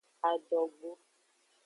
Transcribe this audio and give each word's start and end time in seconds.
Adogbo. 0.29 0.89